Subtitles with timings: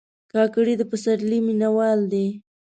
[0.31, 2.27] کاکړي د پسرلي مینهوال دي.